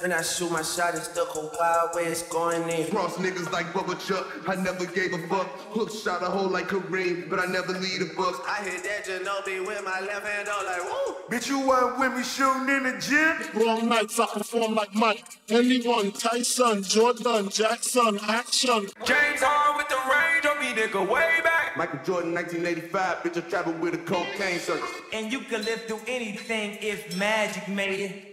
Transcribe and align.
Then 0.00 0.12
I 0.12 0.22
shoot 0.22 0.52
my 0.52 0.62
shot 0.62 0.94
and 0.94 1.02
stuck 1.02 1.34
a 1.34 1.40
wild 1.40 1.90
way, 1.94 2.04
it's 2.04 2.22
going 2.22 2.68
in. 2.68 2.88
Cross 2.88 3.16
niggas 3.16 3.50
like 3.50 3.66
Bubba 3.72 3.98
Chuck, 4.06 4.26
I 4.46 4.54
never 4.54 4.86
gave 4.86 5.12
a 5.12 5.18
fuck. 5.26 5.48
Hook 5.74 5.90
shot 5.90 6.22
a 6.22 6.26
hole 6.26 6.48
like 6.48 6.68
Kareem, 6.68 7.28
but 7.28 7.40
I 7.40 7.46
never 7.46 7.72
lead 7.72 8.02
a 8.02 8.06
buck. 8.14 8.44
I 8.46 8.62
hit 8.62 8.84
that 8.84 9.06
Ginobili 9.06 9.66
with 9.66 9.84
my 9.84 10.00
left 10.00 10.24
hand 10.24 10.48
all 10.48 10.64
like 10.64 10.84
woo. 10.84 11.14
Bitch, 11.28 11.48
you 11.48 11.66
weren't 11.66 11.98
with 11.98 12.14
me 12.16 12.22
shooting 12.22 12.68
in 12.68 12.84
the 12.84 12.96
gym? 13.00 13.60
Wrong 13.60 13.88
nights, 13.88 14.20
I 14.20 14.26
perform 14.26 14.76
like 14.76 14.94
Mike. 14.94 15.24
Anyone, 15.48 16.12
Tyson, 16.12 16.84
Jordan, 16.84 17.48
Jackson, 17.48 18.20
action. 18.22 18.86
James 19.04 19.42
Harden 19.42 19.78
with 19.78 19.88
the 19.88 19.96
range 19.96 20.46
on 20.46 20.60
me, 20.60 20.80
nigga, 20.80 21.12
way 21.12 21.40
back. 21.42 21.76
Michael 21.76 21.98
Jordan, 22.04 22.34
1985, 22.34 23.16
bitch, 23.24 23.36
I 23.36 23.48
traveled 23.48 23.80
with 23.80 23.94
a 23.94 23.98
cocaine 23.98 24.60
circus. 24.60 24.90
And 25.12 25.32
you 25.32 25.40
can 25.40 25.64
live 25.64 25.86
through 25.86 26.00
anything 26.06 26.78
if 26.80 27.16
magic 27.16 27.66
made 27.68 28.00
it. 28.00 28.27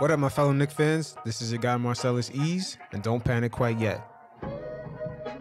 What 0.00 0.10
up, 0.10 0.18
my 0.18 0.30
fellow 0.30 0.52
Knick 0.52 0.70
fans? 0.70 1.14
This 1.26 1.42
is 1.42 1.52
your 1.52 1.60
guy 1.60 1.76
Marcellus 1.76 2.30
Ease, 2.32 2.78
and 2.92 3.02
don't 3.02 3.22
panic 3.22 3.52
quite 3.52 3.78
yet. 3.78 4.02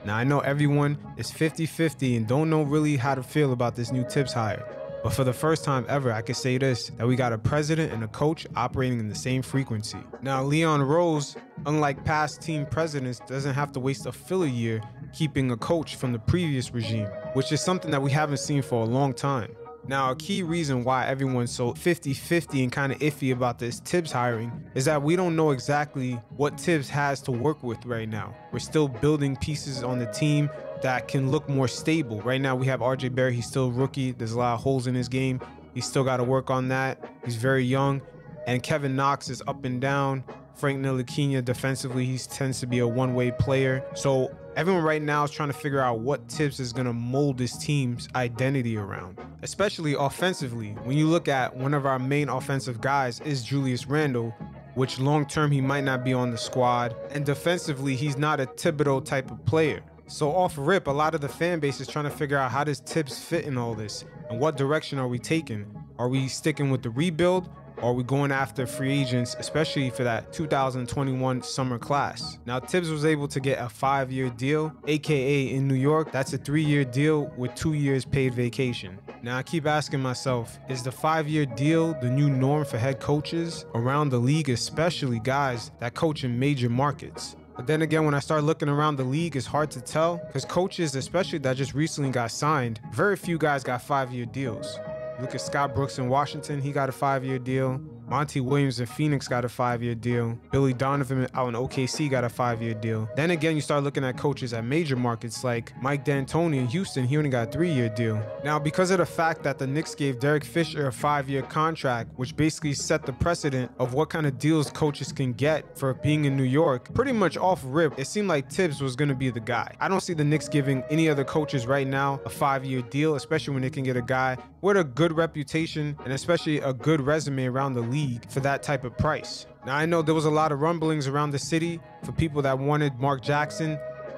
Now, 0.03 0.17
I 0.17 0.25
know 0.25 0.41
everyone 0.41 0.97
is 1.15 1.31
50 1.31 1.65
50 1.65 2.17
and 2.17 2.27
don't 2.27 2.49
know 2.49 2.63
really 2.63 2.97
how 2.97 3.15
to 3.15 3.23
feel 3.23 3.53
about 3.53 3.77
this 3.77 3.89
new 3.93 4.03
Thibs 4.03 4.33
hire. 4.33 4.65
But 5.02 5.13
for 5.13 5.23
the 5.23 5.31
first 5.31 5.63
time 5.63 5.85
ever, 5.87 6.11
I 6.11 6.21
can 6.21 6.35
say 6.35 6.57
this 6.57 6.89
that 6.97 7.07
we 7.07 7.15
got 7.15 7.31
a 7.31 7.37
president 7.37 7.93
and 7.93 8.03
a 8.03 8.09
coach 8.09 8.45
operating 8.57 8.99
in 8.99 9.07
the 9.07 9.15
same 9.15 9.41
frequency. 9.43 9.99
Now, 10.21 10.43
Leon 10.43 10.81
Rose, 10.81 11.37
unlike 11.65 12.03
past 12.03 12.41
team 12.41 12.65
presidents, 12.65 13.21
doesn't 13.27 13.53
have 13.53 13.71
to 13.71 13.80
waste 13.80 14.07
a 14.07 14.11
filler 14.11 14.45
year 14.45 14.81
keeping 15.13 15.52
a 15.52 15.55
coach 15.55 15.95
from 15.95 16.11
the 16.11 16.19
previous 16.19 16.73
regime, 16.73 17.07
which 17.31 17.53
is 17.53 17.61
something 17.61 17.91
that 17.91 18.02
we 18.02 18.11
haven't 18.11 18.39
seen 18.39 18.61
for 18.61 18.83
a 18.83 18.85
long 18.85 19.13
time. 19.13 19.55
Now, 19.88 20.11
a 20.11 20.16
key 20.16 20.44
reason 20.44 20.83
why 20.83 21.08
everyone's 21.08 21.52
so 21.52 21.73
50 21.73 22.13
50 22.13 22.63
and 22.63 22.72
kind 22.72 22.91
of 22.91 22.99
iffy 22.99 23.33
about 23.33 23.58
this 23.58 23.80
Thibs 23.80 24.11
hiring 24.11 24.52
is 24.75 24.86
that 24.86 25.02
we 25.02 25.16
don't 25.16 25.36
know 25.36 25.52
exactly 25.52 26.13
what 26.38 26.59
Thibs 26.59 26.89
has 26.89 27.21
to 27.21 27.31
work 27.31 27.63
with 27.63 27.86
right 27.86 28.08
now. 28.08 28.36
We're 28.52 28.59
still 28.59 28.88
building 28.88 29.36
pieces 29.38 29.83
on 29.83 29.97
the 29.99 30.05
team 30.08 30.49
that 30.81 31.08
can 31.08 31.31
look 31.31 31.49
more 31.49 31.67
stable. 31.67 32.21
Right 32.21 32.39
now, 32.39 32.55
we 32.55 32.67
have 32.67 32.81
RJ 32.81 33.16
Barrett, 33.16 33.33
he's 33.33 33.47
still 33.47 33.71
rookie, 33.71 34.11
there's 34.11 34.33
a 34.33 34.38
lot 34.38 34.53
of 34.53 34.61
holes 34.61 34.88
in 34.88 34.95
his 34.95 35.09
game. 35.09 35.41
He's 35.73 35.86
still 35.86 36.03
got 36.03 36.17
to 36.17 36.23
work 36.23 36.49
on 36.49 36.67
that. 36.69 37.03
He's 37.23 37.36
very 37.36 37.64
young. 37.64 38.02
And 38.47 38.64
Kevin 38.64 38.95
Knox 38.95 39.30
is 39.30 39.41
up 39.47 39.66
and 39.66 39.80
down. 39.80 40.23
Frank 40.55 40.83
Ntilikina 40.83 41.43
defensively, 41.45 42.05
he 42.05 42.17
tends 42.17 42.59
to 42.59 42.67
be 42.67 42.80
a 42.80 42.88
one-way 42.88 43.31
player. 43.31 43.86
So 43.95 44.36
everyone 44.58 44.83
right 44.83 45.02
now 45.02 45.23
is 45.23 45.31
trying 45.31 45.49
to 45.49 45.53
figure 45.53 45.80
out 45.80 45.99
what 45.99 46.27
Thibs 46.27 46.59
is 46.59 46.73
going 46.73 46.88
to 46.88 46.91
mold 46.93 47.39
his 47.39 47.58
team's 47.58 48.09
identity 48.16 48.75
around, 48.75 49.17
especially 49.41 49.93
offensively. 49.93 50.71
When 50.83 50.97
you 50.97 51.07
look 51.07 51.27
at 51.27 51.55
one 51.55 51.73
of 51.73 51.85
our 51.85 51.99
main 51.99 52.29
offensive 52.29 52.81
guys 52.81 53.19
is 53.21 53.43
Julius 53.43 53.87
Randle, 53.87 54.35
which 54.75 54.99
long 54.99 55.25
term 55.25 55.51
he 55.51 55.61
might 55.61 55.83
not 55.83 56.03
be 56.03 56.13
on 56.13 56.31
the 56.31 56.37
squad, 56.37 56.95
and 57.11 57.25
defensively 57.25 57.95
he's 57.95 58.17
not 58.17 58.39
a 58.39 58.45
Thibodeau 58.45 59.03
type 59.03 59.31
of 59.31 59.45
player. 59.45 59.81
So 60.08 60.31
off 60.36 60.55
rip, 60.58 60.87
a 60.87 60.91
lot 60.91 61.14
of 61.14 61.21
the 61.21 61.30
fan 61.30 61.59
base 61.59 61.80
is 61.80 61.87
trying 61.87 62.05
to 62.05 62.11
figure 62.11 62.37
out 62.37 62.52
how 62.52 62.64
does 62.64 62.80
Thibs 62.80 63.19
fit 63.19 63.45
in 63.45 63.58
all 63.58 63.75
this, 63.75 64.05
and 64.30 64.39
what 64.39 64.58
direction 64.58 64.97
are 64.99 65.08
we 65.08 65.19
taking? 65.19 65.65
Are 65.97 66.09
we 66.09 66.27
sticking 66.27 66.71
with 66.71 66.81
the 66.81 66.89
rebuild, 66.89 67.49
are 67.81 67.93
we 67.93 68.03
going 68.03 68.31
after 68.31 68.65
free 68.67 69.01
agents, 69.01 69.35
especially 69.39 69.89
for 69.89 70.03
that 70.03 70.33
2021 70.33 71.41
summer 71.43 71.77
class? 71.77 72.37
Now, 72.45 72.59
Thibs 72.59 72.89
was 72.89 73.05
able 73.05 73.27
to 73.29 73.39
get 73.39 73.59
a 73.59 73.69
five 73.69 74.11
year 74.11 74.29
deal, 74.29 74.73
aka 74.87 75.49
in 75.49 75.67
New 75.67 75.75
York, 75.75 76.11
that's 76.11 76.33
a 76.33 76.37
three 76.37 76.63
year 76.63 76.83
deal 76.83 77.31
with 77.37 77.55
two 77.55 77.73
years 77.73 78.05
paid 78.05 78.33
vacation. 78.33 78.99
Now, 79.21 79.37
I 79.37 79.43
keep 79.43 79.65
asking 79.65 80.01
myself, 80.01 80.59
is 80.69 80.83
the 80.83 80.91
five 80.91 81.27
year 81.27 81.45
deal 81.45 81.93
the 82.01 82.09
new 82.09 82.29
norm 82.29 82.65
for 82.65 82.77
head 82.77 82.99
coaches 82.99 83.65
around 83.75 84.09
the 84.09 84.19
league, 84.19 84.49
especially 84.49 85.19
guys 85.19 85.71
that 85.79 85.93
coach 85.93 86.23
in 86.23 86.37
major 86.37 86.69
markets? 86.69 87.35
But 87.55 87.67
then 87.67 87.81
again, 87.81 88.05
when 88.05 88.13
I 88.13 88.19
start 88.19 88.45
looking 88.45 88.69
around 88.69 88.95
the 88.95 89.03
league, 89.03 89.35
it's 89.35 89.45
hard 89.45 89.69
to 89.71 89.81
tell 89.81 90.17
because 90.27 90.45
coaches, 90.45 90.95
especially 90.95 91.39
that 91.39 91.57
just 91.57 91.73
recently 91.73 92.09
got 92.09 92.31
signed, 92.31 92.79
very 92.93 93.17
few 93.17 93.37
guys 93.37 93.63
got 93.63 93.81
five 93.81 94.13
year 94.13 94.25
deals. 94.25 94.79
Look 95.21 95.35
at 95.35 95.41
Scott 95.41 95.75
Brooks 95.75 95.99
in 95.99 96.07
Washington, 96.07 96.61
he 96.61 96.71
got 96.71 96.87
a 96.89 96.93
five 96.93 97.23
year 97.25 97.39
deal. 97.39 97.81
Monty 98.09 98.42
Williams 98.42 98.80
in 98.80 98.87
Phoenix 98.87 99.27
got 99.27 99.45
a 99.45 99.49
five 99.49 99.83
year 99.83 99.93
deal. 99.93 100.37
Billy 100.52 100.73
Donovan 100.73 101.27
out 101.36 101.49
in 101.49 101.53
OKC 101.53 102.09
got 102.09 102.23
a 102.23 102.30
five 102.30 102.61
year 102.61 102.73
deal. 102.73 103.08
Then 103.15 103.31
again, 103.31 103.55
you 103.55 103.61
start 103.61 103.83
looking 103.83 104.03
at 104.03 104.17
coaches 104.17 104.52
at 104.53 104.65
major 104.65 104.95
markets 104.95 105.43
like 105.43 105.73
Mike 105.81 106.03
D'Antoni 106.03 106.58
in 106.58 106.67
Houston, 106.67 107.05
he 107.05 107.17
only 107.17 107.30
got 107.30 107.49
a 107.49 107.52
three 107.52 107.71
year 107.71 107.89
deal. 107.89 108.21
Now, 108.43 108.58
because 108.58 108.89
of 108.89 108.97
the 108.97 109.05
fact 109.05 109.43
that 109.43 109.59
the 109.59 109.67
Knicks 109.67 109.93
gave 109.93 110.20
Derek 110.20 110.43
Fisher 110.43 110.87
a 110.87 110.92
five 110.92 111.30
year 111.30 111.43
contract, 111.43 112.09
which 112.15 112.36
basically 112.36 112.73
set 112.73 113.05
the 113.05 113.14
precedent 113.14 113.71
of 113.77 113.93
what 113.93 114.09
kind 114.09 114.26
of 114.26 114.39
deals 114.39 114.71
coaches 114.71 115.11
can 115.11 115.33
get 115.33 115.77
for 115.77 115.93
being 115.93 116.26
in 116.26 116.36
New 116.36 116.43
York, 116.43 116.91
pretty 116.95 117.11
much 117.11 117.37
off 117.37 117.61
rip, 117.64 117.97
it 117.99 118.08
seemed 118.08 118.27
like 118.27 118.52
Thibs 118.52 118.81
was 118.81 118.95
going 118.95 119.09
to 119.09 119.15
be 119.15 119.30
the 119.30 119.39
guy. 119.39 119.76
I 119.80 119.87
don't 119.87 120.02
see 120.02 120.14
the 120.14 120.23
Knicks 120.23 120.49
giving 120.49 120.83
any 120.89 121.09
other 121.09 121.23
coaches 121.23 121.67
right 121.67 121.87
now 121.87 122.20
a 122.26 122.30
five 122.30 122.65
year 122.65 122.81
deal, 122.81 123.15
especially 123.15 123.53
when 123.53 123.61
they 123.61 123.70
can 123.70 123.83
get 123.83 123.97
a 123.97 124.02
guy 124.02 124.37
with 124.61 124.77
a 124.77 124.83
good 124.83 125.15
reputation 125.15 125.95
and 126.03 126.11
especially 126.11 126.59
a 126.59 126.73
good 126.73 127.02
resume 127.02 127.45
around 127.45 127.73
the 127.73 127.81
league 127.81 127.98
for 128.30 128.39
that 128.42 128.63
type 128.63 128.83
of 128.83 128.98
price. 128.98 129.45
Now, 129.65 129.75
I 129.75 129.86
know 129.86 130.01
there 130.01 130.15
was 130.15 130.25
a 130.25 130.31
lot 130.31 130.51
of 130.51 130.62
rumblings 130.62 131.07
around 131.07 131.31
the 131.31 131.39
city 131.39 131.80
for 132.04 132.12
people 132.13 132.42
that 132.44 132.57
wanted 132.57 133.00
Mark 133.00 133.21
Jackson 133.21 133.77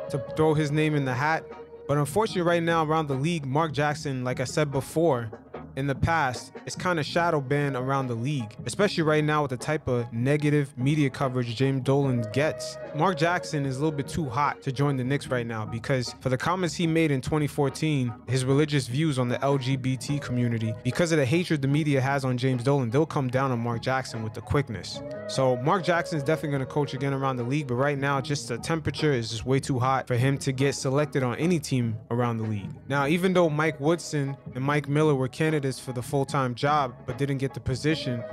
to 0.09 0.23
throw 0.35 0.53
his 0.53 0.71
name 0.71 0.95
in 0.95 1.05
the 1.05 1.13
hat. 1.13 1.43
But 1.87 1.97
unfortunately, 1.97 2.43
right 2.43 2.63
now 2.63 2.85
around 2.85 3.07
the 3.07 3.15
league, 3.15 3.45
Mark 3.45 3.71
Jackson, 3.73 4.23
like 4.23 4.39
I 4.39 4.45
said 4.45 4.71
before, 4.71 5.31
in 5.75 5.87
the 5.87 5.95
past, 5.95 6.53
it's 6.65 6.75
kind 6.75 6.99
of 6.99 7.05
shadow 7.05 7.41
banned 7.41 7.75
around 7.75 8.07
the 8.07 8.15
league, 8.15 8.55
especially 8.65 9.03
right 9.03 9.23
now 9.23 9.41
with 9.41 9.51
the 9.51 9.57
type 9.57 9.87
of 9.87 10.11
negative 10.11 10.77
media 10.77 11.09
coverage 11.09 11.55
James 11.55 11.81
Dolan 11.83 12.25
gets. 12.33 12.77
Mark 12.95 13.17
Jackson 13.17 13.65
is 13.65 13.77
a 13.77 13.79
little 13.79 13.95
bit 13.95 14.07
too 14.07 14.27
hot 14.27 14.61
to 14.61 14.71
join 14.71 14.97
the 14.97 15.03
Knicks 15.03 15.27
right 15.27 15.47
now 15.47 15.65
because 15.65 16.15
for 16.19 16.29
the 16.29 16.37
comments 16.37 16.75
he 16.75 16.87
made 16.87 17.11
in 17.11 17.21
2014, 17.21 18.13
his 18.27 18.45
religious 18.45 18.87
views 18.87 19.17
on 19.17 19.29
the 19.29 19.37
LGBT 19.37 20.21
community, 20.21 20.73
because 20.83 21.11
of 21.11 21.17
the 21.17 21.25
hatred 21.25 21.61
the 21.61 21.67
media 21.67 22.01
has 22.01 22.25
on 22.25 22.37
James 22.37 22.63
Dolan, 22.63 22.89
they'll 22.89 23.05
come 23.05 23.29
down 23.29 23.51
on 23.51 23.59
Mark 23.59 23.81
Jackson 23.81 24.23
with 24.23 24.33
the 24.33 24.41
quickness. 24.41 25.01
So 25.27 25.55
Mark 25.57 25.83
Jackson 25.83 26.17
is 26.17 26.23
definitely 26.23 26.57
going 26.57 26.67
to 26.67 26.71
coach 26.71 26.93
again 26.93 27.13
around 27.13 27.37
the 27.37 27.43
league, 27.43 27.67
but 27.67 27.75
right 27.75 27.97
now, 27.97 28.19
just 28.19 28.47
the 28.47 28.57
temperature 28.57 29.13
is 29.13 29.29
just 29.29 29.45
way 29.45 29.59
too 29.59 29.79
hot 29.79 30.07
for 30.07 30.15
him 30.15 30.37
to 30.39 30.51
get 30.51 30.75
selected 30.75 31.23
on 31.23 31.35
any 31.37 31.59
team 31.59 31.97
around 32.09 32.37
the 32.37 32.43
league. 32.43 32.69
Now, 32.89 33.07
even 33.07 33.33
though 33.33 33.49
Mike 33.49 33.79
Woodson 33.79 34.35
and 34.55 34.63
Mike 34.63 34.89
Miller 34.89 35.15
were 35.15 35.27
candidates 35.27 35.60
for 35.79 35.93
the 35.93 36.01
full-time 36.01 36.55
job 36.55 36.93
but 37.05 37.17
didn't 37.17 37.37
get 37.37 37.53
the 37.53 37.59
position, 37.59 38.23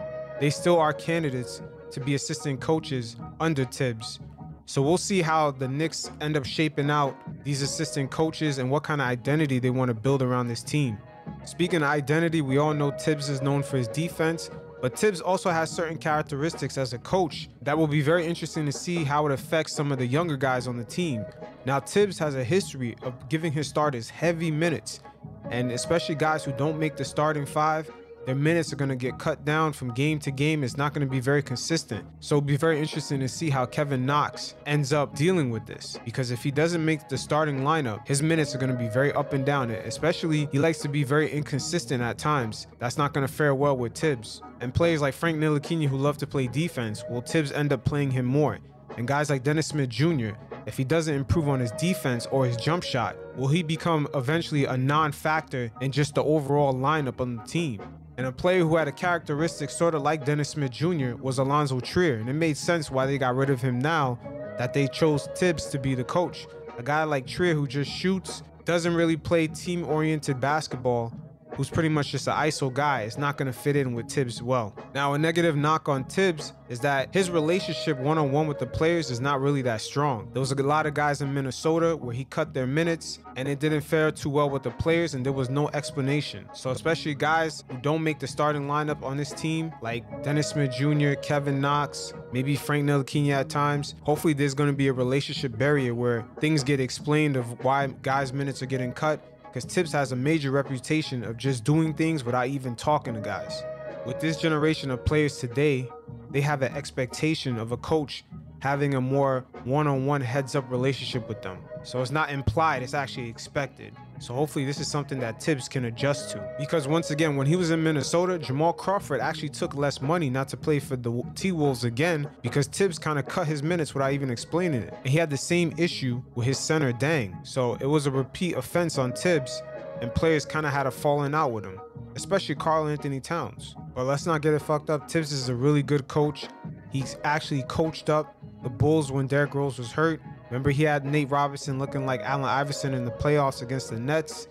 they 0.40 0.50
still 0.50 0.78
are 0.78 0.92
candidates 0.92 1.62
to 1.90 2.00
be 2.00 2.14
assistant 2.14 2.60
coaches 2.60 3.16
under 3.40 3.64
Thibs. 3.64 4.20
So 4.66 4.82
we'll 4.82 4.98
see 4.98 5.22
how 5.22 5.50
the 5.50 5.66
Knicks 5.66 6.10
end 6.20 6.36
up 6.36 6.44
shaping 6.44 6.90
out 6.90 7.16
these 7.42 7.62
assistant 7.62 8.10
coaches 8.10 8.58
and 8.58 8.70
what 8.70 8.82
kind 8.82 9.00
of 9.00 9.06
identity 9.06 9.58
they 9.58 9.70
want 9.70 9.88
to 9.88 9.94
build 9.94 10.22
around 10.22 10.48
this 10.48 10.62
team. 10.62 10.98
Speaking 11.44 11.78
of 11.78 11.88
identity, 11.88 12.42
we 12.42 12.58
all 12.58 12.74
know 12.74 12.90
Thibs 12.90 13.28
is 13.28 13.40
known 13.40 13.62
for 13.62 13.78
his 13.78 13.88
defense, 13.88 14.50
but 14.81 14.96
Thibs 14.96 15.20
also 15.20 15.50
has 15.50 15.70
certain 15.70 15.96
characteristics 15.96 16.78
as 16.78 16.92
a 16.92 16.98
coach 16.98 17.48
that 17.62 17.76
will 17.76 17.86
be 17.86 18.00
very 18.00 18.26
interesting 18.26 18.66
to 18.66 18.72
see 18.72 19.04
how 19.04 19.26
it 19.26 19.32
affects 19.32 19.74
some 19.74 19.90
of 19.90 19.98
the 19.98 20.06
younger 20.06 20.36
guys 20.36 20.69
on 20.69 20.76
the 20.76 20.84
team. 20.84 21.24
Now, 21.64 21.81
Thibs 21.81 22.19
has 22.19 22.34
a 22.34 22.44
history 22.44 22.96
of 23.02 23.28
giving 23.28 23.52
his 23.52 23.66
starters 23.66 24.08
heavy 24.10 24.50
minutes, 24.50 25.00
and 25.50 25.72
especially 25.72 26.14
guys 26.14 26.44
who 26.44 26.52
don't 26.52 26.78
make 26.78 26.96
the 26.96 27.04
starting 27.04 27.46
five, 27.46 27.90
their 28.28 28.34
minutes 28.34 28.74
are 28.74 28.76
going 28.76 28.90
to 28.90 28.94
get 28.94 29.18
cut 29.18 29.46
down 29.46 29.72
from 29.72 29.94
game 29.94 30.18
to 30.18 30.30
game. 30.30 30.62
It's 30.62 30.76
not 30.76 30.92
going 30.92 31.06
to 31.06 31.10
be 31.10 31.18
very 31.18 31.42
consistent. 31.42 32.06
So 32.20 32.36
it'll 32.36 32.46
be 32.46 32.58
very 32.58 32.78
interesting 32.78 33.20
to 33.20 33.28
see 33.28 33.48
how 33.48 33.64
Kevin 33.64 34.04
Knox 34.04 34.54
ends 34.66 34.92
up 34.92 35.14
dealing 35.14 35.48
with 35.48 35.64
this. 35.64 35.98
Because 36.04 36.30
if 36.30 36.42
he 36.42 36.50
doesn't 36.50 36.84
make 36.84 37.08
the 37.08 37.16
starting 37.16 37.60
lineup, 37.60 38.06
his 38.06 38.22
minutes 38.22 38.54
are 38.54 38.58
going 38.58 38.70
to 38.70 38.76
be 38.76 38.88
very 38.88 39.14
up 39.14 39.32
and 39.32 39.46
down. 39.46 39.70
Especially, 39.70 40.46
he 40.52 40.58
likes 40.58 40.78
to 40.80 40.90
be 40.90 41.04
very 41.04 41.30
inconsistent 41.30 42.02
at 42.02 42.18
times. 42.18 42.66
That's 42.78 42.98
not 42.98 43.14
going 43.14 43.26
to 43.26 43.32
fare 43.32 43.54
well 43.54 43.78
with 43.78 43.94
Thibs. 43.94 44.42
And 44.60 44.74
players 44.74 45.00
like 45.00 45.14
Frank 45.14 45.38
Ntilikina 45.38 45.86
who 45.86 45.96
love 45.96 46.18
to 46.18 46.26
play 46.26 46.48
defense, 46.48 47.04
will 47.08 47.22
Thibs 47.22 47.50
end 47.50 47.72
up 47.72 47.86
playing 47.86 48.10
him 48.10 48.26
more? 48.26 48.58
And 48.98 49.08
guys 49.08 49.30
like 49.30 49.42
Dennis 49.42 49.68
Smith 49.68 49.88
Jr., 49.88 50.32
if 50.69 50.76
he 50.76 50.85
doesn't 50.85 51.15
improve 51.15 51.49
on 51.49 51.61
his 51.61 51.70
defense 51.73 52.26
or 52.31 52.44
his 52.44 52.59
jump 52.59 52.85
shot, 52.85 53.17
will 53.37 53.49
he 53.49 53.62
become 53.62 54.06
eventually 54.15 54.67
a 54.67 54.76
non 54.76 55.12
factor 55.12 55.73
in 55.81 55.91
just 55.91 56.15
the 56.15 56.23
overall 56.23 56.75
lineup 56.75 57.23
on 57.23 57.37
the 57.37 57.43
team? 57.44 57.81
And 58.19 58.26
a 58.26 58.32
player 58.32 58.61
who 58.61 58.76
had 58.76 58.87
a 58.87 58.93
characteristic 58.93 59.70
sort 59.70 59.94
of 59.94 60.03
like 60.03 60.26
Dennis 60.26 60.50
Smith 60.50 60.70
Jr. 60.70 61.15
was 61.17 61.38
Alonzo 61.38 61.81
Trier. 61.81 62.17
And 62.17 62.29
it 62.29 62.35
made 62.35 62.59
sense 62.59 62.91
why 62.91 63.06
they 63.06 63.17
got 63.17 63.35
rid 63.35 63.49
of 63.49 63.62
him 63.62 63.79
now 63.79 64.19
that 64.59 64.75
they 64.75 64.88
chose 64.88 65.26
Thibs 65.37 65.67
to 65.67 65.79
be 65.79 65.94
the 65.94 66.05
coach. 66.05 66.47
A 66.76 66.82
guy 66.82 67.05
like 67.05 67.26
Trier 67.26 67.55
who 67.55 67.67
just 67.67 67.91
shoots, 67.91 68.43
doesn't 68.67 68.94
really 68.94 69.17
play 69.17 69.47
team 69.47 69.87
oriented 69.87 70.38
basketball, 70.38 71.15
who's 71.58 71.69
pretty 71.69 71.88
much 71.88 72.12
just 72.12 72.28
an 72.28 72.34
ISO 72.34 72.72
guy, 72.72 73.02
is 73.02 73.19
not 73.19 73.37
going 73.37 73.46
to 73.46 73.52
fit 73.52 73.75
in 73.75 73.93
with 73.93 74.08
Thibs 74.08 74.40
well. 74.40 74.72
Now, 74.94 75.14
a 75.14 75.19
negative 75.19 75.56
knock 75.56 75.88
on 75.88 76.05
Thibs 76.05 76.52
is 76.69 76.78
that 76.81 77.12
his 77.12 77.31
relationship 77.31 77.99
one 77.99 78.16
on 78.16 78.31
one 78.31 78.46
with 78.46 78.60
the 78.60 78.66
players 78.66 79.10
is 79.10 79.20
not 79.20 79.40
really 79.40 79.62
that 79.62 79.81
strong. 79.81 80.31
There 80.32 80.40
was 80.40 80.52
a 80.52 80.62
lot 80.62 80.87
of 80.87 80.94
guys 80.94 81.20
in 81.20 81.34
Minnesota 81.34 81.96
where 81.96 82.14
he 82.14 82.25
cut 82.26 82.55
their 82.55 82.69
minutes 82.69 83.19
and 83.34 83.49
it 83.49 83.58
didn't 83.58 83.81
fare 83.81 84.12
too 84.12 84.31
well 84.31 84.49
with 84.49 84.62
the 84.62 84.70
players 84.70 85.14
and 85.14 85.26
there 85.26 85.32
was 85.32 85.50
no 85.50 85.69
explanation. 85.70 86.49
So, 86.55 86.70
especially 86.70 87.16
guys 87.16 87.64
who 87.69 87.76
don't 87.78 88.05
make 88.05 88.20
the 88.20 88.28
starting 88.28 88.69
lineup 88.69 89.02
on 89.02 89.16
this 89.16 89.32
team, 89.32 89.72
like 89.82 90.22
Dennis 90.22 90.50
Smith 90.50 90.70
Jr., 90.70 91.14
Kevin 91.14 91.60
Knox, 91.60 92.12
maybe 92.32 92.55
Frank 92.55 92.87
Ntilikina 92.87 93.32
at 93.32 93.49
times, 93.49 93.96
hopefully 94.02 94.32
there's 94.32 94.55
going 94.55 94.70
to 94.70 94.76
be 94.76 94.87
a 94.87 94.93
relationship 94.93 95.58
barrier 95.58 95.93
where 95.93 96.25
things 96.38 96.62
get 96.62 96.78
explained 96.78 97.37
of 97.37 97.64
why 97.64 97.88
guys' 98.02 98.32
minutes 98.32 98.62
are 98.62 98.66
getting 98.66 98.93
cut 98.93 99.20
because 99.48 99.64
Thibs 99.64 99.92
has 99.92 100.12
a 100.12 100.16
major 100.16 100.50
reputation 100.50 101.24
of 101.24 101.36
just 101.36 101.64
doing 101.64 101.94
things 101.94 102.22
without 102.22 102.48
even 102.48 102.76
talking 102.76 103.14
to 103.14 103.20
guys. 103.20 103.62
With 104.06 104.20
this 104.20 104.36
generation 104.36 104.90
of 104.90 105.04
players 105.04 105.38
today, 105.38 105.88
they 106.30 106.40
have 106.40 106.62
an 106.62 106.74
expectation 106.76 107.58
of 107.58 107.72
a 107.72 107.76
coach 107.76 108.24
having 108.60 108.94
a 108.94 109.00
more 109.00 109.44
one-on-one 109.64 110.20
heads-up 110.20 110.70
relationship 110.70 111.28
with 111.28 111.43
them. 111.43 111.58
So 111.84 112.02
it's 112.02 112.10
not 112.10 112.31
implied, 112.31 112.82
it's 112.82 112.94
actually 112.94 113.28
expected. 113.28 113.94
So 114.20 114.34
hopefully 114.34 114.64
this 114.64 114.81
is 114.81 114.88
something 114.88 115.20
that 115.20 115.40
Thibs 115.40 115.69
can 115.69 115.84
adjust 115.84 116.31
to. 116.31 116.55
Because 116.58 116.88
once 116.88 117.10
again, 117.10 117.37
when 117.37 117.46
he 117.46 117.55
was 117.55 117.70
in 117.70 117.82
Minnesota, 117.82 118.38
Jamal 118.38 118.72
Crawford 118.72 119.20
actually 119.20 119.50
took 119.50 119.75
less 119.75 120.00
money 120.00 120.28
not 120.28 120.49
to 120.49 120.56
play 120.56 120.81
for 120.81 120.96
the 120.96 121.22
T-Wolves 121.37 121.84
again 121.84 122.28
because 122.43 122.66
Thibs 122.66 122.99
kind 122.99 123.19
of 123.19 123.26
cut 123.26 123.46
his 123.46 123.62
minutes 123.62 123.94
without 123.94 124.12
even 124.12 124.31
explaining 124.31 124.82
it. 124.82 124.94
And 125.05 125.08
he 125.08 125.19
had 125.19 125.31
the 125.31 125.37
same 125.37 125.72
issue 125.78 126.22
with 126.34 126.46
his 126.46 126.58
center 126.58 126.93
Dang. 126.93 127.37
So 127.44 127.75
it 127.75 127.87
was 127.87 128.06
a 128.06 128.10
repeat 128.10 128.56
offense 128.56 128.99
on 128.99 129.12
Thibs 129.12 129.62
and 130.00 130.12
players 130.14 130.44
kind 130.44 130.66
of 130.66 130.72
had 130.72 130.87
a 130.87 130.90
falling 130.90 131.34
out 131.34 131.52
with 131.52 131.64
him, 131.64 131.81
especially 132.16 132.55
Karl-Anthony 132.55 133.20
Towns. 133.20 133.76
But 133.94 134.05
let's 134.05 134.26
not 134.26 134.43
get 134.43 134.55
it 134.55 134.60
fucked 134.62 134.90
up. 134.90 135.10
Thibs 135.10 135.32
is 135.32 135.49
a 135.49 135.55
really 135.55 135.82
good 135.82 136.08
coach. 136.08 136.49
He's 136.90 137.16
actually 137.25 137.62
coached 137.64 138.08
up 138.10 138.37
the 138.62 138.69
Bulls 138.69 139.12
when 139.12 139.26
Derrick 139.26 139.55
Rose 139.55 139.78
was 139.78 139.93
hurt. 139.93 140.20
Remember, 140.50 140.70
he 140.70 140.82
had 140.82 141.05
Nate 141.05 141.31
Robinson 141.31 141.78
looking 141.78 142.06
like 142.06 142.20
Allen 142.22 142.44
Iverson 142.44 142.94
in 142.94 143.05
the 143.05 143.10
playoffs 143.10 143.62
against 143.62 143.90
the 143.90 143.99
Nets. 143.99 144.49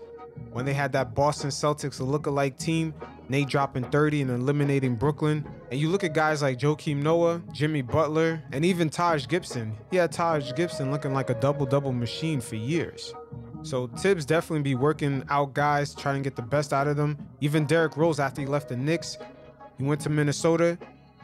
When 0.52 0.66
they 0.66 0.74
had 0.74 0.92
that 0.92 1.16
Boston 1.16 1.50
Celtics, 1.50 2.00
look-alike 2.00 2.58
team, 2.58 2.94
Nate 3.28 3.50
dropping 3.50 3.86
30 3.86 4.22
and 4.22 4.32
eliminating 4.32 4.96
Brooklyn. 4.96 5.46
And 5.72 5.80
you 5.80 5.90
look 5.90 6.04
at 6.04 6.14
guys 6.14 6.42
like 6.42 6.60
Joakim 6.60 6.98
Noah, 6.98 7.42
Jimmy 7.52 7.82
Butler, 7.82 8.44
and 8.52 8.64
even 8.64 8.90
Taj 8.90 9.28
Gibson. 9.28 9.76
He 9.90 9.98
had 9.98 10.12
Taj 10.12 10.54
Gibson 10.54 10.92
looking 10.92 11.14
like 11.14 11.30
a 11.30 11.34
double-double 11.34 11.92
machine 11.92 12.40
for 12.40 12.56
years. 12.56 13.14
So 13.64 13.88
Thibs 13.88 14.26
definitely 14.26 14.62
be 14.62 14.76
working 14.76 15.24
out 15.30 15.54
guys, 15.54 15.96
trying 15.96 16.22
to 16.22 16.22
get 16.22 16.36
the 16.36 16.44
best 16.44 16.72
out 16.72 16.88
of 16.88 16.96
them. 16.96 17.18
Even 17.42 17.66
Derrick 17.66 17.98
Rose, 17.98 18.20
after 18.20 18.42
he 18.42 18.48
left 18.48 18.70
the 18.70 18.78
Knicks, 18.78 19.18
he 19.78 19.84
went 19.84 20.02
to 20.02 20.10
Minnesota 20.10 20.78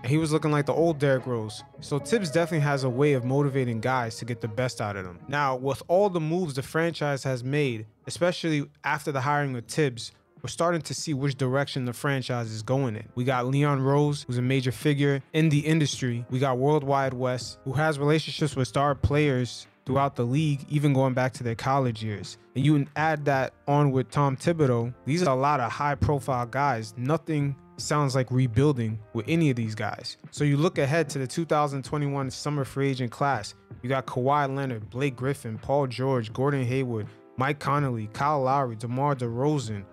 he 0.06 0.18
was 0.18 0.32
looking 0.32 0.52
like 0.52 0.66
the 0.66 0.74
old 0.74 1.00
Derrick 1.00 1.26
Rose. 1.26 1.64
So 1.80 2.00
Thibs 2.00 2.30
definitely 2.30 2.66
has 2.66 2.84
a 2.84 2.90
way 2.90 3.14
of 3.14 3.24
motivating 3.24 3.80
guys 3.80 4.18
to 4.18 4.26
get 4.26 4.42
the 4.42 4.48
best 4.48 4.82
out 4.82 4.96
of 4.96 5.06
them. 5.06 5.20
Now, 5.28 5.56
with 5.56 5.82
all 5.88 6.10
the 6.10 6.20
moves 6.20 6.56
the 6.56 6.62
franchise 6.62 7.24
has 7.24 7.44
made, 7.44 7.86
especially 8.08 8.66
after 8.84 9.12
the 9.12 9.22
hiring 9.22 9.56
of 9.56 9.66
Thibs, 9.66 10.12
we're 10.42 10.50
starting 10.50 10.82
to 10.82 10.94
see 10.94 11.14
which 11.14 11.36
direction 11.36 11.86
the 11.86 11.94
franchise 11.94 12.52
is 12.52 12.62
going 12.64 12.98
in. 12.98 13.08
We 13.16 13.24
got 13.24 13.48
Leon 13.48 13.82
Rose, 13.82 14.26
who's 14.28 14.38
a 14.38 14.42
major 14.42 14.74
figure 14.74 15.24
in 15.32 15.48
the 15.48 15.60
industry. 15.60 16.26
We 16.30 16.40
got 16.40 16.58
World 16.58 16.84
Wide 16.84 17.14
Wes, 17.14 17.58
who 17.64 17.72
has 17.72 17.98
relationships 17.98 18.54
with 18.54 18.68
star 18.68 18.94
players 18.94 19.68
throughout 19.86 20.18
the 20.18 20.26
league, 20.26 20.66
even 20.70 20.92
going 20.94 21.14
back 21.14 21.32
to 21.34 21.44
their 21.44 21.56
college 21.56 22.04
years. 22.04 22.38
And 22.56 22.66
you 22.66 22.86
add 22.98 23.24
that 23.26 23.54
on 23.68 23.92
with 23.92 24.10
Tom 24.12 24.36
Thibodeau, 24.36 24.94
these 25.06 25.24
are 25.24 25.36
a 25.36 25.40
lot 25.40 25.62
of 25.62 25.72
high 25.72 25.96
profile 25.96 26.46
guys. 26.46 26.94
Nothing 26.98 27.56
sounds 27.78 28.16
like 28.16 28.30
rebuilding 28.32 29.00
with 29.14 29.26
any 29.28 29.50
of 29.50 29.56
these 29.56 29.76
guys. 29.76 30.18
So 30.32 30.44
you 30.44 30.58
look 30.58 30.78
ahead 30.78 31.10
to 31.10 31.20
the 31.20 31.28
2021 31.28 32.32
summer 32.32 32.64
free 32.64 32.90
agent 32.90 33.12
class. 33.12 33.56
You 33.82 33.90
got 33.90 34.06
Kawhi 34.06 34.56
Leonard, 34.56 34.90
Blake 34.90 35.16
Griffin, 35.16 35.58
Paul 35.58 35.88
George, 35.88 36.32
Gordon 36.34 36.64
Hayward, 36.64 37.08
Mike 37.38 37.60
Conley, 37.60 38.08
Kyle 38.14 38.42
Lowry, 38.42 38.76
DeMar 38.76 39.16
DeRozan, 39.16 39.84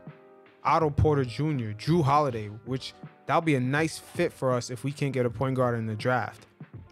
Otto 0.62 0.90
Porter 0.90 1.24
Jr., 1.24 1.72
Jrue 1.72 2.04
Holiday, 2.04 2.48
which 2.66 2.92
that'll 3.26 3.40
be 3.40 3.54
a 3.54 3.60
nice 3.60 3.98
fit 3.98 4.32
for 4.32 4.52
us 4.52 4.70
if 4.70 4.84
we 4.84 4.92
can't 4.92 5.12
get 5.12 5.26
a 5.26 5.30
point 5.30 5.56
guard 5.56 5.78
in 5.78 5.86
the 5.86 5.94
draft. 5.94 6.46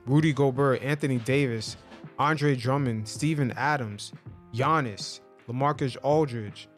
Rudy 0.06 0.32
Gobert, 0.32 0.82
Anthony 0.82 1.18
Davis, 1.18 1.76
Andre 2.18 2.56
Drummond, 2.56 3.06
Steven 3.06 3.52
Adams, 3.52 4.12
Giannis, 4.54 5.20
LaMarcus 5.48 5.96
Aldridge, 6.02 6.68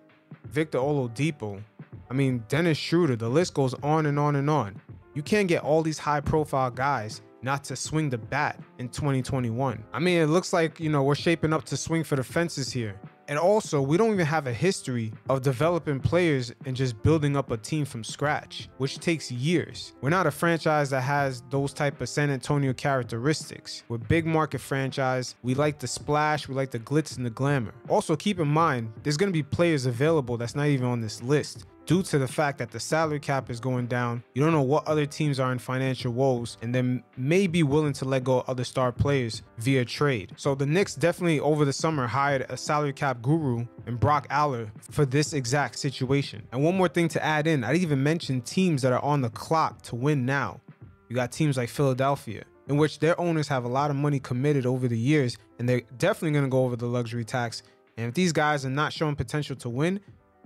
Victor 0.46 0.78
Oladipo. 0.78 1.62
I 2.10 2.12
mean, 2.12 2.44
Dennis 2.48 2.76
Schroeder. 2.76 3.14
The 3.14 3.28
list 3.28 3.54
goes 3.54 3.72
on 3.82 4.06
and 4.06 4.18
on 4.18 4.34
and 4.36 4.50
on. 4.50 4.80
You 5.14 5.22
can't 5.22 5.46
get 5.46 5.62
all 5.62 5.82
these 5.82 5.98
high-profile 5.98 6.72
guys 6.72 7.22
not 7.42 7.64
to 7.64 7.76
swing 7.76 8.10
the 8.10 8.18
bat 8.18 8.60
in 8.78 8.88
2021. 8.88 9.82
I 9.92 9.98
mean, 9.98 10.20
it 10.20 10.26
looks 10.26 10.52
like, 10.52 10.80
you 10.80 10.90
know, 10.90 11.04
we're 11.04 11.14
shaping 11.14 11.52
up 11.52 11.64
to 11.66 11.76
swing 11.76 12.04
for 12.04 12.16
the 12.16 12.24
fences 12.24 12.70
here. 12.72 13.00
And 13.28 13.38
also, 13.38 13.80
we 13.80 13.96
don't 13.96 14.12
even 14.12 14.26
have 14.26 14.48
a 14.48 14.52
history 14.52 15.12
of 15.28 15.42
developing 15.42 16.00
players 16.00 16.52
and 16.66 16.74
just 16.74 17.00
building 17.00 17.36
up 17.36 17.52
a 17.52 17.56
team 17.56 17.84
from 17.84 18.02
scratch, 18.02 18.68
which 18.78 18.98
takes 18.98 19.30
years. 19.30 19.92
We're 20.00 20.10
not 20.10 20.26
a 20.26 20.32
franchise 20.32 20.90
that 20.90 21.02
has 21.02 21.44
those 21.48 21.72
type 21.72 22.00
of 22.00 22.08
San 22.08 22.30
Antonio 22.30 22.72
characteristics. 22.72 23.84
We're 23.88 23.98
big 23.98 24.26
market 24.26 24.60
franchise. 24.60 25.36
We 25.44 25.54
like 25.54 25.78
the 25.78 25.86
splash, 25.86 26.48
we 26.48 26.56
like 26.56 26.72
the 26.72 26.80
glitz 26.80 27.16
and 27.16 27.24
the 27.24 27.30
glamour. 27.30 27.72
Also, 27.88 28.16
keep 28.16 28.40
in 28.40 28.48
mind, 28.48 28.92
there's 29.04 29.16
going 29.16 29.30
to 29.30 29.36
be 29.36 29.44
players 29.44 29.86
available 29.86 30.36
that's 30.36 30.56
not 30.56 30.66
even 30.66 30.86
on 30.86 31.00
this 31.00 31.22
list 31.22 31.66
due 31.90 32.04
to 32.04 32.20
the 32.20 32.28
fact 32.28 32.56
that 32.56 32.70
the 32.70 32.78
salary 32.78 33.18
cap 33.18 33.50
is 33.50 33.58
going 33.58 33.88
down. 33.88 34.22
You 34.34 34.44
don't 34.44 34.52
know 34.52 34.62
what 34.62 34.86
other 34.86 35.06
teams 35.06 35.40
are 35.40 35.50
in 35.50 35.58
financial 35.58 36.12
woes 36.12 36.56
and 36.62 36.72
then 36.72 37.02
may 37.16 37.48
be 37.48 37.64
willing 37.64 37.94
to 37.94 38.04
let 38.04 38.22
go 38.22 38.42
of 38.42 38.48
other 38.48 38.62
star 38.62 38.92
players 38.92 39.42
via 39.58 39.84
trade. 39.84 40.32
So 40.36 40.54
the 40.54 40.66
Knicks 40.66 40.94
definitely 40.94 41.40
over 41.40 41.64
the 41.64 41.72
summer 41.72 42.06
hired 42.06 42.46
a 42.48 42.56
salary 42.56 42.92
cap 42.92 43.20
guru 43.22 43.66
and 43.86 43.98
Brock 43.98 44.28
Aller 44.30 44.70
for 44.92 45.04
this 45.04 45.32
exact 45.32 45.80
situation. 45.80 46.46
And 46.52 46.62
one 46.62 46.76
more 46.76 46.86
thing 46.86 47.08
to 47.08 47.24
add 47.24 47.48
in, 47.48 47.64
I 47.64 47.72
didn't 47.72 47.82
even 47.82 48.04
mention 48.04 48.40
teams 48.42 48.82
that 48.82 48.92
are 48.92 49.02
on 49.02 49.20
the 49.20 49.30
clock 49.30 49.82
to 49.82 49.96
win 49.96 50.24
now. 50.24 50.60
You 51.08 51.16
got 51.16 51.32
teams 51.32 51.56
like 51.56 51.70
Philadelphia, 51.70 52.44
in 52.68 52.76
which 52.76 53.00
their 53.00 53.20
owners 53.20 53.48
have 53.48 53.64
a 53.64 53.68
lot 53.68 53.90
of 53.90 53.96
money 53.96 54.20
committed 54.20 54.64
over 54.64 54.86
the 54.86 54.96
years, 54.96 55.36
and 55.58 55.68
they're 55.68 55.82
definitely 55.98 56.30
going 56.30 56.44
to 56.44 56.50
go 56.50 56.64
over 56.64 56.76
the 56.76 56.86
luxury 56.86 57.24
tax. 57.24 57.64
And 57.96 58.06
if 58.06 58.14
these 58.14 58.32
guys 58.32 58.64
are 58.64 58.70
not 58.70 58.92
showing 58.92 59.16
potential 59.16 59.56
to 59.56 59.68
win, 59.68 59.98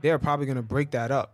they're 0.04 0.18
probably 0.18 0.44
going 0.44 0.56
to 0.56 0.62
break 0.62 0.90
that 0.90 1.11
up. 1.11 1.32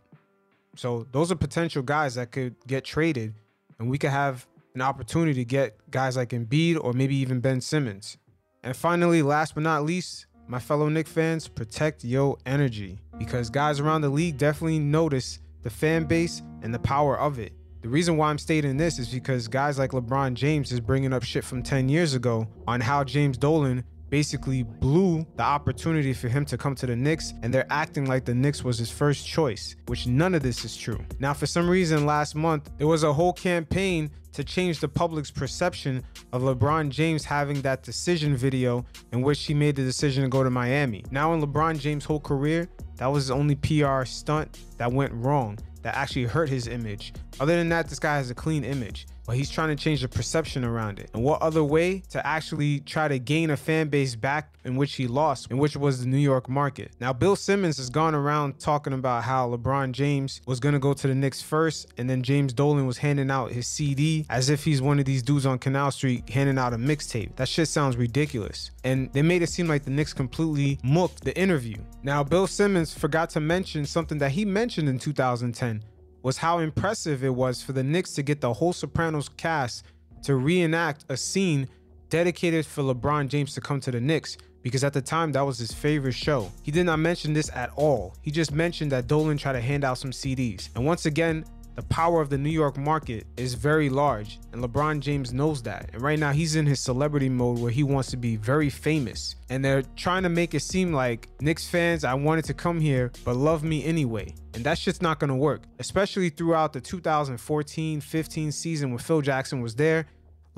So 0.77 1.05
those 1.11 1.33
are 1.33 1.35
potential 1.35 1.83
guys 1.83 2.15
that 2.15 2.31
could 2.31 2.55
get 2.69 2.85
traded, 2.85 3.35
and 3.81 3.91
we 3.91 3.99
could 3.99 4.11
have 4.11 4.47
an 4.77 4.81
opportunity 4.81 5.35
to 5.35 5.45
get 5.45 5.77
guys 5.91 6.17
like 6.17 6.29
Embiid 6.29 6.79
or 6.81 6.93
maybe 6.93 7.17
even 7.17 7.41
Ben 7.41 7.61
Simmons. 7.61 8.17
And 8.63 8.77
finally, 8.77 9.23
last 9.23 9.55
but 9.57 9.65
not 9.65 9.83
least, 9.85 10.27
my 10.47 10.61
fellow 10.61 10.89
Knick 10.89 11.09
fans, 11.09 11.49
protect 11.49 12.05
your 12.05 12.39
energy 12.47 13.01
because 13.19 13.51
guys 13.51 13.81
around 13.81 14.03
the 14.03 14.09
league 14.09 14.39
definitely 14.39 14.79
notice 14.79 15.41
the 15.63 15.71
fan 15.71 16.05
base 16.05 16.41
and 16.63 16.73
the 16.73 16.79
power 16.79 17.19
of 17.19 17.41
it. 17.41 17.53
The 17.83 17.89
reason 17.89 18.17
why 18.17 18.31
I'm 18.31 18.39
stating 18.39 18.77
this 18.77 19.01
is 19.01 19.09
because 19.09 19.49
guys 19.49 19.81
like 19.81 19.91
LeBron 19.91 20.35
James 20.35 20.71
is 20.71 20.79
bringing 20.79 21.13
up 21.13 21.25
shit 21.25 21.43
from 21.43 21.65
10 21.65 21.89
years 21.89 22.15
ago 22.15 22.47
on 22.69 22.81
how 22.81 23.03
James 23.03 23.37
Dolan 23.37 23.83
basically 24.11 24.65
blew 24.65 25.25
the 25.37 25.43
opportunity 25.43 26.13
for 26.13 26.29
him 26.29 26.45
to 26.45 26.59
come 26.59 26.75
to 26.75 26.87
the 26.87 26.97
Knicks, 26.97 27.33
and 27.43 27.55
they're 27.55 27.67
acting 27.71 28.07
like 28.07 28.25
the 28.25 28.35
Knicks 28.35 28.63
was 28.63 28.79
his 28.79 28.91
first 28.91 29.27
choice, 29.27 29.77
which 29.87 30.07
none 30.07 30.35
of 30.35 30.43
this 30.43 30.65
is 30.65 30.77
true. 30.77 30.99
Now, 31.21 31.33
for 31.33 31.47
some 31.47 31.71
reason, 31.71 32.05
last 32.05 32.35
month, 32.35 32.71
there 32.77 32.89
was 32.89 33.05
a 33.05 33.13
whole 33.13 33.33
campaign 33.33 34.11
to 34.33 34.45
change 34.45 34.81
the 34.81 34.89
public's 34.89 35.31
perception 35.31 36.03
of 36.33 36.43
LeBron 36.43 36.91
James 36.91 37.25
having 37.25 37.61
that 37.63 37.83
decision 37.83 38.37
video 38.37 38.85
in 39.13 39.23
which 39.23 39.45
he 39.45 39.55
made 39.55 39.77
the 39.77 39.83
decision 39.83 40.23
to 40.23 40.29
go 40.29 40.45
to 40.45 40.51
Miami. 40.51 41.05
Now, 41.11 41.33
in 41.35 41.41
LeBron 41.41 41.79
James' 41.79 42.05
whole 42.05 42.21
career, 42.21 42.69
that 42.97 43.07
was 43.07 43.25
his 43.25 43.31
only 43.31 43.55
PR 43.57 44.05
stunt 44.05 44.59
that 44.77 44.93
went 44.93 45.13
wrong, 45.15 45.59
that 45.83 45.97
actually 45.97 46.25
hurt 46.25 46.49
his 46.49 46.69
image. 46.69 47.13
Other 47.41 47.57
than 47.57 47.69
that, 47.71 47.89
this 47.89 47.99
guy 47.99 48.17
has 48.17 48.31
a 48.31 48.35
clean 48.35 48.65
image 48.65 49.07
but 49.31 49.37
he's 49.37 49.49
trying 49.49 49.69
to 49.69 49.77
change 49.77 50.01
the 50.03 50.09
perception 50.09 50.65
around 50.65 50.99
it. 50.99 51.09
And 51.15 51.23
what 51.23 51.41
other 51.41 51.63
way 51.63 52.01
to 52.09 52.27
actually 52.27 52.81
try 52.81 53.07
to 53.07 53.21
gain 53.21 53.51
a 53.51 53.57
fan 53.57 53.87
base 53.87 54.17
back 54.17 54.55
in 54.65 54.75
which 54.75 54.95
he 54.95 55.07
lost, 55.07 55.53
in 55.53 55.59
which 55.59 55.77
was 55.77 56.01
the 56.01 56.07
New 56.09 56.19
York 56.19 56.49
market. 56.49 56.91
Now, 57.01 57.13
Bill 57.13 57.37
Simmons 57.37 57.77
has 57.77 57.91
gone 57.91 58.17
around 58.17 58.59
talking 58.59 58.93
about 58.93 59.23
how 59.23 59.49
LeBron 59.49 59.93
James 59.93 60.41
was 60.49 60.59
going 60.59 60.73
to 60.73 60.81
go 60.81 60.95
to 60.95 61.07
the 61.07 61.15
Knicks 61.15 61.41
first, 61.41 61.87
and 61.97 62.11
then 62.11 62.25
James 62.25 62.53
Dolan 62.53 62.89
was 62.89 62.99
handing 62.99 63.31
out 63.31 63.53
his 63.53 63.69
CD 63.69 64.27
as 64.29 64.51
if 64.51 64.65
he's 64.65 64.83
one 64.83 64.99
of 64.99 65.05
these 65.05 65.23
dudes 65.23 65.47
on 65.47 65.61
Canal 65.61 65.93
Street 65.93 66.29
handing 66.29 66.59
out 66.59 66.75
a 66.75 66.77
mixtape. 66.77 67.37
That 67.37 67.49
shit 67.49 67.69
sounds 67.69 67.97
ridiculous. 67.97 68.73
And 68.83 69.13
they 69.13 69.23
made 69.23 69.43
it 69.43 69.49
seem 69.49 69.69
like 69.69 69.85
the 69.85 69.93
Knicks 69.93 70.13
completely 70.13 70.81
mooked 70.83 71.23
the 71.23 71.39
interview. 71.39 71.77
Now, 72.03 72.25
Bill 72.25 72.49
Simmons 72.49 72.93
forgot 72.93 73.31
to 73.31 73.41
mention 73.41 73.87
something 73.87 74.19
that 74.19 74.33
he 74.33 74.45
mentioned 74.45 74.89
in 74.89 74.99
2010 74.99 75.85
was 76.23 76.37
how 76.37 76.59
impressive 76.59 77.25
it 77.25 77.35
was 77.35 77.63
for 77.63 77.73
the 77.73 77.83
Knicks 77.83 78.13
to 78.15 78.23
get 78.23 78.41
the 78.41 78.53
whole 78.53 78.73
Sopranos 78.73 79.29
cast 79.29 79.85
to 80.23 80.37
reenact 80.37 81.05
a 81.09 81.17
scene 81.17 81.69
dedicated 82.09 82.67
for 82.67 82.83
LeBron 82.83 83.29
James 83.29 83.55
to 83.55 83.61
come 83.61 83.81
to 83.81 83.91
the 83.91 84.01
Knicks 84.01 84.37
because 84.63 84.85
at 84.85 84.93
the 84.93 85.01
time 85.01 85.33
that 85.33 85.41
was 85.41 85.59
his 85.59 85.73
favorite 85.73 86.13
show. 86.13 86.51
He 86.63 86.71
did 86.71 86.85
not 86.85 86.99
mention 86.99 87.33
this 87.33 87.51
at 87.55 87.71
all. 87.77 88.15
He 88.23 88.31
just 88.31 88.53
mentioned 88.53 88.93
that 88.93 89.07
Dolan 89.07 89.39
tried 89.39 89.55
to 89.55 89.61
hand 89.61 89.85
out 89.85 89.99
some 89.99 90.11
CDs. 90.11 90.69
And 90.75 90.85
once 90.85 91.07
again, 91.07 91.45
the 91.81 91.87
power 91.87 92.21
of 92.21 92.29
the 92.29 92.37
New 92.37 92.51
York 92.51 92.77
market 92.77 93.27
is 93.39 93.55
very 93.55 93.89
large, 93.89 94.39
and 94.53 94.63
LeBron 94.63 95.01
James 95.01 95.33
knows 95.33 95.63
that. 95.63 95.89
And 95.95 96.03
right 96.03 96.19
now, 96.19 96.31
he's 96.31 96.55
in 96.55 96.67
his 96.67 96.79
celebrity 96.79 97.31
mode 97.31 97.59
where 97.59 97.71
he 97.71 97.83
wants 97.83 98.11
to 98.11 98.19
be 98.19 98.37
very 98.37 98.69
famous. 98.69 99.35
And 99.49 99.65
they're 99.65 99.85
trying 99.97 100.25
to 100.25 100.29
make 100.29 100.53
it 100.53 100.61
seem 100.61 100.93
like 100.93 101.31
Knicks 101.41 101.67
fans, 101.67 102.05
I 102.05 102.13
wanted 102.13 102.45
to 102.45 102.55
come 102.55 102.81
here, 102.81 103.13
but 103.25 103.35
love 103.35 103.65
me 103.65 103.83
anyway. 103.83 104.35
And 104.53 104.63
that's 104.63 104.83
just 104.83 105.01
not 105.01 105.21
gonna 105.21 105.37
work, 105.37 105.63
especially 105.79 106.29
throughout 106.29 106.75
the 106.75 106.83
2014 106.83 108.03
15 108.03 108.53
season 108.53 108.91
when 108.91 108.99
Phil 108.99 109.23
Jackson 109.23 109.63
was 109.63 109.75
there. 109.75 110.05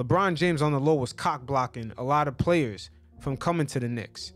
LeBron 0.01 0.35
James 0.35 0.61
on 0.61 0.73
the 0.73 0.81
low 0.81 0.95
was 0.95 1.13
cock 1.13 1.47
blocking 1.47 1.93
a 1.99 2.03
lot 2.03 2.27
of 2.27 2.37
players 2.37 2.91
from 3.21 3.37
coming 3.37 3.69
to 3.69 3.79
the 3.79 3.89
Knicks. 3.89 4.33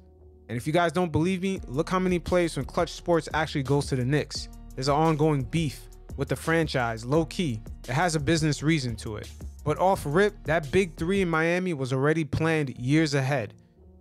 And 0.48 0.56
if 0.56 0.68
you 0.68 0.72
guys 0.72 0.92
don't 0.92 1.10
believe 1.10 1.42
me, 1.42 1.58
look 1.66 1.90
how 1.90 1.98
many 1.98 2.20
players 2.20 2.54
from 2.54 2.64
Clutch 2.64 2.92
Sports 2.92 3.28
actually 3.34 3.64
goes 3.64 3.86
to 3.86 3.96
the 3.96 4.04
Knicks. 4.04 4.48
There's 4.76 4.86
an 4.86 4.94
ongoing 4.94 5.42
beef 5.42 5.80
with 6.16 6.28
the 6.28 6.36
franchise, 6.36 7.04
low 7.04 7.24
key. 7.24 7.60
It 7.88 7.92
has 7.92 8.14
a 8.14 8.20
business 8.20 8.62
reason 8.62 8.96
to 8.96 9.16
it. 9.16 9.30
But 9.64 9.78
off 9.78 10.02
rip, 10.04 10.34
that 10.44 10.70
big 10.70 10.96
three 10.96 11.22
in 11.22 11.28
Miami 11.28 11.74
was 11.74 11.92
already 11.92 12.24
planned 12.24 12.78
years 12.78 13.14
ahead. 13.14 13.54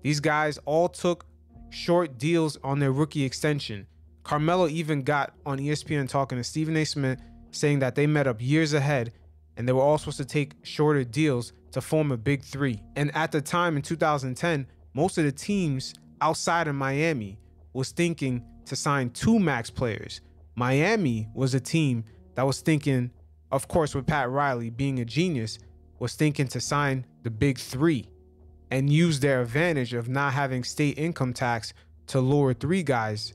These 0.03 0.19
guys 0.19 0.59
all 0.65 0.87
took 0.87 1.25
short 1.69 2.17
deals 2.17 2.57
on 2.63 2.79
their 2.79 2.91
rookie 2.91 3.23
extension. 3.23 3.87
Carmelo 4.23 4.67
even 4.67 5.03
got 5.03 5.33
on 5.45 5.59
ESPN 5.59 6.07
talking 6.07 6.37
to 6.37 6.43
Stephen 6.43 6.77
A. 6.77 6.85
Smith 6.85 7.19
saying 7.51 7.79
that 7.79 7.95
they 7.95 8.07
met 8.07 8.27
up 8.27 8.41
years 8.41 8.73
ahead 8.73 9.13
and 9.57 9.67
they 9.67 9.71
were 9.71 9.81
all 9.81 9.97
supposed 9.97 10.17
to 10.17 10.25
take 10.25 10.53
shorter 10.63 11.03
deals 11.03 11.53
to 11.71 11.81
form 11.81 12.11
a 12.11 12.17
big 12.17 12.43
three. 12.43 12.81
And 12.95 13.15
at 13.15 13.31
the 13.31 13.41
time 13.41 13.75
in 13.75 13.81
2010, 13.81 14.67
most 14.93 15.17
of 15.17 15.23
the 15.23 15.31
teams 15.31 15.93
outside 16.21 16.67
of 16.67 16.75
Miami 16.75 17.37
was 17.73 17.91
thinking 17.91 18.43
to 18.65 18.75
sign 18.75 19.09
two 19.09 19.39
max 19.39 19.69
players. 19.69 20.21
Miami 20.55 21.27
was 21.33 21.53
a 21.53 21.59
team 21.59 22.05
that 22.35 22.43
was 22.43 22.61
thinking, 22.61 23.11
of 23.51 23.67
course, 23.67 23.93
with 23.93 24.07
Pat 24.07 24.29
Riley 24.29 24.69
being 24.69 24.99
a 24.99 25.05
genius, 25.05 25.59
was 25.99 26.15
thinking 26.15 26.47
to 26.47 26.59
sign 26.59 27.05
the 27.23 27.29
big 27.29 27.57
three 27.57 28.09
and 28.71 28.91
use 28.91 29.19
their 29.19 29.41
advantage 29.41 29.93
of 29.93 30.09
not 30.09 30.33
having 30.33 30.63
state 30.63 30.97
income 30.97 31.33
tax 31.33 31.73
to 32.07 32.19
lure 32.19 32.53
three 32.53 32.83
guys 32.83 33.33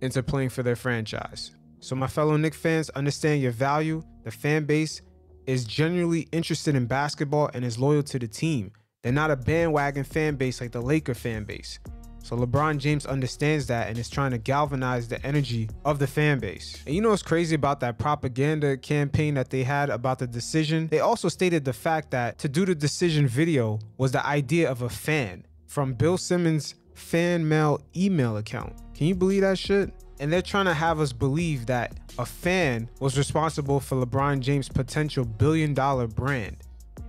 into 0.00 0.22
playing 0.22 0.48
for 0.48 0.62
their 0.62 0.76
franchise. 0.76 1.52
So, 1.80 1.96
my 1.96 2.06
fellow 2.06 2.36
Knick 2.36 2.54
fans, 2.54 2.90
understand 2.90 3.42
your 3.42 3.52
value. 3.52 4.02
The 4.24 4.30
fan 4.30 4.64
base 4.64 5.02
is 5.46 5.64
genuinely 5.64 6.28
interested 6.32 6.74
in 6.74 6.86
basketball 6.86 7.50
and 7.54 7.64
is 7.64 7.78
loyal 7.78 8.02
to 8.04 8.18
the 8.18 8.28
team. 8.28 8.72
They're 9.02 9.12
not 9.12 9.32
a 9.32 9.36
bandwagon 9.36 10.04
fan 10.04 10.36
base 10.36 10.60
like 10.60 10.70
the 10.70 10.80
Laker 10.80 11.14
fan 11.14 11.44
base. 11.44 11.80
So 12.22 12.36
LeBron 12.36 12.78
James 12.78 13.04
understands 13.04 13.66
that 13.66 13.88
and 13.88 13.98
is 13.98 14.08
trying 14.08 14.30
to 14.30 14.38
galvanize 14.38 15.08
the 15.08 15.24
energy 15.26 15.68
of 15.84 15.98
the 15.98 16.06
fan 16.06 16.38
base. 16.38 16.82
And 16.86 16.94
you 16.94 17.00
know 17.00 17.10
what's 17.10 17.22
crazy 17.22 17.54
about 17.54 17.80
that 17.80 17.98
propaganda 17.98 18.76
campaign 18.76 19.34
that 19.34 19.50
they 19.50 19.64
had 19.64 19.90
about 19.90 20.18
the 20.18 20.26
decision? 20.26 20.86
They 20.88 21.00
also 21.00 21.28
stated 21.28 21.64
the 21.64 21.72
fact 21.72 22.12
that 22.12 22.38
to 22.38 22.48
do 22.48 22.64
the 22.64 22.74
decision 22.74 23.26
video 23.26 23.80
was 23.98 24.12
the 24.12 24.24
idea 24.24 24.70
of 24.70 24.82
a 24.82 24.88
fan 24.88 25.44
from 25.66 25.94
Bill 25.94 26.16
Simmons' 26.16 26.74
fan 26.94 27.46
mail 27.48 27.80
email 27.96 28.36
account. 28.36 28.74
Can 28.94 29.06
you 29.06 29.14
believe 29.14 29.42
that 29.42 29.58
shit? 29.58 29.92
And 30.20 30.32
they're 30.32 30.42
trying 30.42 30.66
to 30.66 30.74
have 30.74 31.00
us 31.00 31.12
believe 31.12 31.66
that 31.66 31.98
a 32.18 32.26
fan 32.26 32.88
was 33.00 33.18
responsible 33.18 33.80
for 33.80 33.96
LeBron 33.96 34.40
James' 34.40 34.68
potential 34.68 35.24
billion 35.24 35.74
dollar 35.74 36.06
brand, 36.06 36.58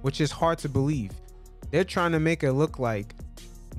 which 0.01 0.20
is 0.20 0.32
hard 0.32 0.58
to 0.60 0.70
believe. 0.70 1.12
They're 1.70 1.84
trying 1.84 2.13
to 2.13 2.20
make 2.20 2.43
it 2.43 2.53
look 2.53 2.79
like 2.79 3.13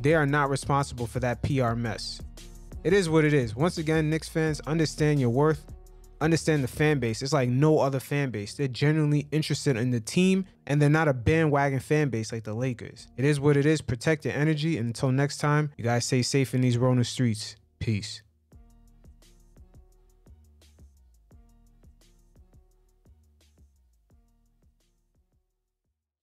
they 0.00 0.14
are 0.14 0.26
not 0.26 0.50
responsible 0.50 1.06
for 1.06 1.20
that 1.20 1.42
PR 1.42 1.74
mess. 1.74 2.20
It 2.84 2.92
is 2.92 3.08
what 3.08 3.24
it 3.24 3.32
is. 3.32 3.56
Once 3.56 3.78
again, 3.78 4.10
Knicks 4.10 4.28
fans, 4.28 4.60
understand 4.66 5.18
your 5.18 5.30
worth, 5.30 5.64
understand 6.20 6.64
the 6.64 6.68
fan 6.68 6.98
base. 6.98 7.22
It's 7.22 7.32
like 7.32 7.48
no 7.48 7.78
other 7.78 8.00
fan 8.00 8.30
base. 8.30 8.54
They're 8.54 8.68
genuinely 8.68 9.26
interested 9.30 9.76
in 9.76 9.90
the 9.90 10.00
team 10.00 10.46
and 10.66 10.80
they're 10.80 10.90
not 10.90 11.08
a 11.08 11.14
bandwagon 11.14 11.80
fan 11.80 12.08
base 12.08 12.32
like 12.32 12.44
the 12.44 12.54
Lakers. 12.54 13.08
It 13.16 13.24
is 13.24 13.40
what 13.40 13.56
it 13.56 13.66
is. 13.66 13.80
Protect 13.80 14.24
your 14.24 14.34
energy. 14.34 14.76
And 14.78 14.88
until 14.88 15.12
next 15.12 15.38
time, 15.38 15.70
you 15.76 15.84
guys 15.84 16.04
stay 16.04 16.22
safe 16.22 16.54
in 16.54 16.60
these 16.60 16.76
Rona 16.76 17.04
streets. 17.04 17.56
Peace. 17.78 18.22